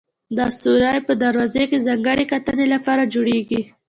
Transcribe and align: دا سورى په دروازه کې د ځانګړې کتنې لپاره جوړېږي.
دا 0.37 0.47
سورى 0.59 0.93
په 1.07 1.13
دروازه 1.23 1.63
کې 1.69 1.77
د 1.79 1.83
ځانګړې 1.87 2.25
کتنې 2.33 2.65
لپاره 2.73 3.09
جوړېږي. 3.13 3.61